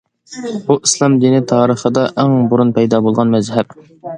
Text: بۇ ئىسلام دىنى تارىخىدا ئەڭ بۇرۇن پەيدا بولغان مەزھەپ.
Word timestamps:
بۇ 0.69 0.77
ئىسلام 0.87 1.17
دىنى 1.25 1.41
تارىخىدا 1.53 2.07
ئەڭ 2.23 2.35
بۇرۇن 2.55 2.73
پەيدا 2.79 3.05
بولغان 3.09 3.37
مەزھەپ. 3.37 3.79